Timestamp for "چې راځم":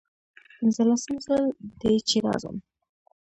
2.09-2.55